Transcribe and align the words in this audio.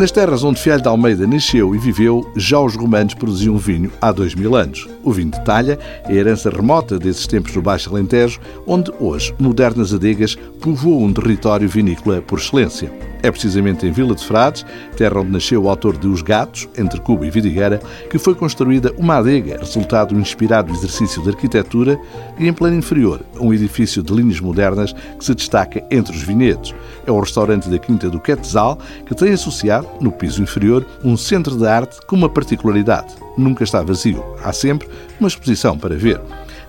Nas 0.00 0.10
terras 0.10 0.42
onde 0.42 0.58
Fialho 0.58 0.80
de 0.80 0.88
Almeida 0.88 1.26
nasceu 1.26 1.74
e 1.74 1.78
viveu, 1.78 2.26
já 2.34 2.58
os 2.58 2.74
romanos 2.74 3.12
produziam 3.12 3.58
vinho 3.58 3.92
há 4.00 4.10
dois 4.10 4.34
mil 4.34 4.56
anos. 4.56 4.88
O 5.04 5.12
vinho 5.12 5.30
de 5.30 5.44
talha 5.44 5.78
é 6.06 6.12
a 6.12 6.14
herança 6.14 6.48
remota 6.48 6.98
desses 6.98 7.26
tempos 7.26 7.52
do 7.52 7.60
Baixo 7.60 7.90
Alentejo, 7.90 8.40
onde 8.66 8.90
hoje 8.98 9.34
modernas 9.38 9.92
adegas 9.92 10.36
povoam 10.58 11.04
um 11.04 11.12
território 11.12 11.68
vinícola 11.68 12.22
por 12.22 12.38
excelência. 12.38 12.90
É 13.22 13.30
precisamente 13.30 13.86
em 13.86 13.92
Vila 13.92 14.14
de 14.14 14.24
Frades, 14.24 14.64
terra 14.96 15.20
onde 15.20 15.30
nasceu 15.30 15.62
o 15.62 15.68
autor 15.68 15.96
de 15.96 16.06
Os 16.06 16.22
Gatos, 16.22 16.68
entre 16.76 17.00
Cuba 17.00 17.26
e 17.26 17.30
Vidigueira, 17.30 17.80
que 18.08 18.18
foi 18.18 18.34
construída 18.34 18.92
uma 18.96 19.16
adega, 19.16 19.58
resultado 19.58 20.14
do 20.14 20.20
inspirado 20.20 20.72
exercício 20.72 21.22
de 21.22 21.28
arquitetura, 21.28 22.00
e 22.38 22.48
em 22.48 22.52
plano 22.52 22.76
inferior, 22.76 23.20
um 23.38 23.52
edifício 23.52 24.02
de 24.02 24.12
linhas 24.12 24.40
modernas 24.40 24.92
que 24.92 25.24
se 25.24 25.34
destaca 25.34 25.84
entre 25.90 26.14
os 26.14 26.22
vinhedos. 26.22 26.74
É 27.06 27.12
o 27.12 27.20
restaurante 27.20 27.68
da 27.68 27.78
Quinta 27.78 28.08
do 28.08 28.20
Quetzal, 28.20 28.78
que 29.04 29.14
tem 29.14 29.32
associado, 29.32 29.86
no 30.00 30.10
piso 30.10 30.42
inferior, 30.42 30.86
um 31.04 31.16
centro 31.16 31.56
de 31.56 31.66
arte 31.66 31.98
com 32.06 32.16
uma 32.16 32.28
particularidade. 32.28 33.14
Nunca 33.36 33.64
está 33.64 33.82
vazio. 33.82 34.24
Há 34.42 34.52
sempre 34.52 34.88
uma 35.18 35.28
exposição 35.28 35.78
para 35.78 35.96
ver. 35.96 36.20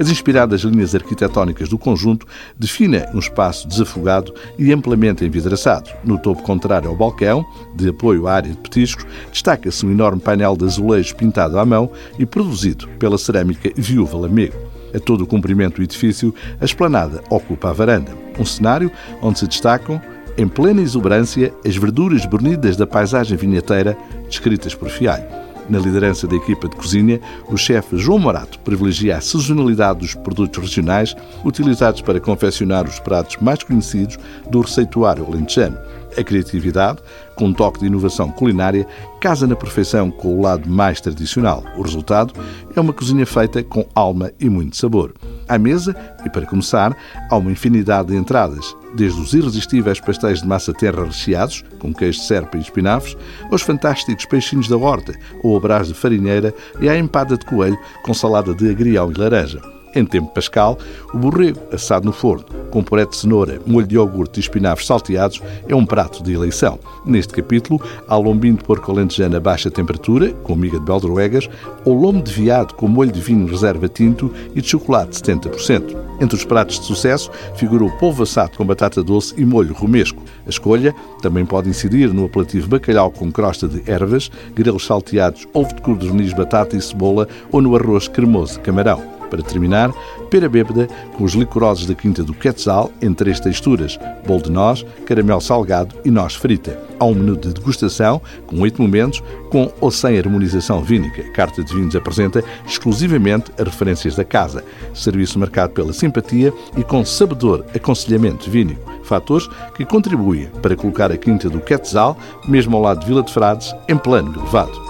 As 0.00 0.08
inspiradas 0.08 0.62
linhas 0.62 0.94
arquitetónicas 0.94 1.68
do 1.68 1.76
conjunto 1.76 2.26
definem 2.58 3.04
um 3.12 3.18
espaço 3.18 3.68
desafogado 3.68 4.32
e 4.58 4.72
amplamente 4.72 5.26
envidraçado. 5.26 5.90
No 6.02 6.16
topo 6.16 6.42
contrário 6.42 6.88
ao 6.88 6.96
balcão, 6.96 7.44
de 7.76 7.90
apoio 7.90 8.26
à 8.26 8.32
área 8.32 8.50
de 8.50 8.56
petiscos, 8.56 9.04
destaca-se 9.30 9.84
um 9.84 9.90
enorme 9.90 10.18
painel 10.18 10.56
de 10.56 10.64
azulejos 10.64 11.12
pintado 11.12 11.58
à 11.58 11.66
mão 11.66 11.90
e 12.18 12.24
produzido 12.24 12.88
pela 12.98 13.18
cerâmica 13.18 13.70
Viúva 13.76 14.16
Lamego. 14.16 14.56
A 14.94 14.98
todo 14.98 15.24
o 15.24 15.26
comprimento 15.26 15.76
do 15.76 15.82
edifício, 15.82 16.34
a 16.58 16.64
esplanada 16.64 17.22
ocupa 17.28 17.68
a 17.68 17.72
varanda, 17.74 18.16
um 18.38 18.44
cenário 18.44 18.90
onde 19.20 19.40
se 19.40 19.46
destacam 19.46 20.00
em 20.38 20.48
plena 20.48 20.80
exuberância 20.80 21.52
as 21.62 21.76
verduras 21.76 22.24
bernidas 22.24 22.74
da 22.74 22.86
paisagem 22.86 23.36
vinheteira 23.36 23.98
descritas 24.30 24.74
por 24.74 24.88
Fialho. 24.88 25.39
Na 25.70 25.78
liderança 25.78 26.26
da 26.26 26.34
equipa 26.34 26.68
de 26.68 26.74
cozinha, 26.74 27.20
o 27.46 27.56
chefe 27.56 27.96
João 27.96 28.18
Morato 28.18 28.58
privilegia 28.58 29.16
a 29.16 29.20
sazonalidade 29.20 30.00
dos 30.00 30.16
produtos 30.16 30.60
regionais 30.60 31.14
utilizados 31.44 32.02
para 32.02 32.18
confeccionar 32.18 32.88
os 32.88 32.98
pratos 32.98 33.36
mais 33.40 33.62
conhecidos 33.62 34.18
do 34.50 34.62
receituário 34.62 35.24
alentejano. 35.24 35.78
A 36.18 36.24
criatividade, 36.24 36.98
com 37.36 37.46
um 37.46 37.52
toque 37.52 37.78
de 37.78 37.86
inovação 37.86 38.32
culinária, 38.32 38.84
casa 39.20 39.46
na 39.46 39.54
perfeição 39.54 40.10
com 40.10 40.36
o 40.36 40.42
lado 40.42 40.68
mais 40.68 41.00
tradicional. 41.00 41.62
O 41.76 41.82
resultado 41.82 42.34
é 42.74 42.80
uma 42.80 42.92
cozinha 42.92 43.24
feita 43.24 43.62
com 43.62 43.86
alma 43.94 44.32
e 44.40 44.50
muito 44.50 44.76
sabor. 44.76 45.14
À 45.50 45.58
mesa, 45.58 45.96
e 46.24 46.30
para 46.30 46.46
começar, 46.46 46.96
há 47.28 47.36
uma 47.36 47.50
infinidade 47.50 48.10
de 48.10 48.16
entradas, 48.16 48.72
desde 48.94 49.20
os 49.20 49.34
irresistíveis 49.34 49.98
pastéis 49.98 50.42
de 50.42 50.46
massa 50.46 50.72
terra 50.72 51.04
recheados, 51.04 51.64
com 51.80 51.92
queijo 51.92 52.20
de 52.20 52.26
serpa 52.26 52.56
e 52.56 52.60
espinafres, 52.60 53.16
aos 53.50 53.60
fantásticos 53.60 54.26
peixinhos 54.26 54.68
da 54.68 54.76
horta 54.76 55.12
ou 55.42 55.56
a 55.58 55.82
de 55.82 55.92
farinheira 55.92 56.54
e 56.80 56.88
à 56.88 56.96
empada 56.96 57.36
de 57.36 57.44
coelho 57.44 57.76
com 58.04 58.14
salada 58.14 58.54
de 58.54 58.70
agrião 58.70 59.10
e 59.10 59.18
laranja. 59.18 59.60
Em 59.92 60.06
tempo 60.06 60.32
pascal, 60.32 60.78
o 61.12 61.18
borrego, 61.18 61.58
assado 61.72 62.06
no 62.06 62.12
forno, 62.12 62.46
com 62.70 62.82
puré 62.82 63.04
de 63.04 63.16
cenoura, 63.16 63.60
molho 63.66 63.86
de 63.86 63.96
iogurte 63.96 64.38
e 64.38 64.42
espinafres 64.42 64.86
salteados, 64.86 65.42
é 65.68 65.74
um 65.74 65.84
prato 65.84 66.22
de 66.22 66.32
eleição. 66.32 66.78
Neste 67.04 67.32
capítulo, 67.32 67.80
há 68.08 68.16
lombinho 68.16 68.56
de 68.56 68.64
porco 68.64 68.90
alentejano 68.90 69.36
a 69.36 69.40
baixa 69.40 69.70
temperatura, 69.70 70.32
com 70.42 70.54
miga 70.54 70.78
de 70.78 70.84
beldroegas, 70.84 71.48
ou 71.84 71.94
lombo 71.94 72.22
de 72.22 72.32
viado 72.32 72.74
com 72.74 72.88
molho 72.88 73.12
de 73.12 73.20
vinho 73.20 73.46
reserva 73.46 73.88
tinto 73.88 74.32
e 74.54 74.60
de 74.60 74.68
chocolate 74.68 75.20
70%. 75.20 75.96
Entre 76.20 76.36
os 76.36 76.44
pratos 76.44 76.78
de 76.78 76.86
sucesso 76.86 77.30
figura 77.56 77.84
o 77.84 77.98
polvo 77.98 78.22
assado 78.22 78.56
com 78.56 78.64
batata 78.64 79.02
doce 79.02 79.34
e 79.36 79.44
molho 79.44 79.74
romesco. 79.74 80.22
A 80.46 80.50
escolha 80.50 80.94
também 81.22 81.46
pode 81.46 81.68
incidir 81.68 82.12
no 82.12 82.26
apelativo 82.26 82.68
bacalhau 82.68 83.10
com 83.10 83.32
crosta 83.32 83.66
de 83.66 83.82
ervas, 83.90 84.30
grelos 84.54 84.86
salteados, 84.86 85.46
ovo 85.52 85.74
de 85.74 85.80
cor 85.80 85.98
batata 86.36 86.76
e 86.76 86.80
cebola 86.80 87.26
ou 87.50 87.60
no 87.60 87.74
arroz 87.74 88.08
cremoso 88.08 88.54
de 88.54 88.60
camarão. 88.60 89.19
Para 89.30 89.42
terminar, 89.42 89.92
pera 90.28 90.48
bêbada 90.48 90.88
com 91.16 91.24
os 91.24 91.34
licorosos 91.34 91.86
da 91.86 91.94
Quinta 91.94 92.22
do 92.24 92.34
Quetzal 92.34 92.90
em 93.00 93.14
três 93.14 93.38
texturas: 93.38 93.98
bolo 94.26 94.42
de 94.42 94.50
noz, 94.50 94.84
caramelo 95.06 95.40
salgado 95.40 95.94
e 96.04 96.10
noz 96.10 96.34
frita. 96.34 96.78
Há 96.98 97.04
um 97.04 97.14
menu 97.14 97.36
de 97.36 97.54
degustação 97.54 98.20
com 98.46 98.60
oito 98.60 98.82
momentos, 98.82 99.22
com 99.50 99.72
ou 99.80 99.90
sem 99.90 100.18
harmonização 100.18 100.82
vínica. 100.82 101.22
A 101.22 101.32
Carta 101.32 101.64
de 101.64 101.74
Vinhos 101.74 101.96
apresenta 101.96 102.44
exclusivamente 102.66 103.50
as 103.56 103.64
referências 103.64 104.16
da 104.16 104.24
casa. 104.24 104.64
Serviço 104.92 105.38
marcado 105.38 105.72
pela 105.72 105.92
simpatia 105.92 106.52
e 106.76 106.82
com 106.82 107.04
sabedor 107.04 107.64
aconselhamento 107.74 108.50
vínico. 108.50 108.90
Fatores 109.04 109.48
que 109.74 109.84
contribuem 109.84 110.48
para 110.60 110.76
colocar 110.76 111.10
a 111.10 111.16
Quinta 111.16 111.48
do 111.48 111.60
Quetzal, 111.60 112.18
mesmo 112.46 112.76
ao 112.76 112.82
lado 112.82 113.00
de 113.00 113.06
Vila 113.06 113.22
de 113.22 113.32
Frades, 113.32 113.74
em 113.88 113.96
plano 113.96 114.34
elevado. 114.34 114.89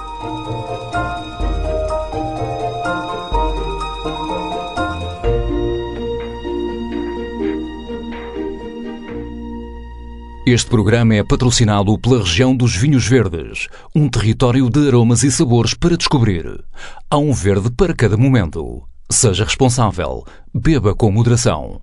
Este 10.53 10.69
programa 10.69 11.15
é 11.15 11.23
patrocinado 11.23 11.97
pela 11.97 12.19
região 12.19 12.57
dos 12.57 12.75
Vinhos 12.75 13.07
Verdes, 13.07 13.69
um 13.95 14.09
território 14.09 14.69
de 14.69 14.89
aromas 14.89 15.23
e 15.23 15.31
sabores 15.31 15.75
para 15.75 15.97
descobrir. 15.97 16.45
Há 17.09 17.19
um 17.19 17.33
verde 17.33 17.71
para 17.71 17.95
cada 17.95 18.17
momento. 18.17 18.83
Seja 19.09 19.45
responsável. 19.45 20.25
Beba 20.53 20.93
com 20.93 21.13
moderação. 21.13 21.81